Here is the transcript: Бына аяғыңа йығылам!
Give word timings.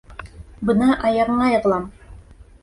Бына 0.69 0.87
аяғыңа 1.09 1.51
йығылам! 1.53 1.87